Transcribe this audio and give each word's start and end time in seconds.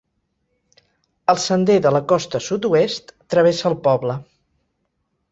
El 1.33 1.37
Sender 1.43 1.75
de 1.85 1.91
la 1.95 2.01
Costa 2.11 2.41
Sud-oest 2.45 3.13
travessa 3.35 3.69
el 3.71 3.77
poble. 3.89 4.17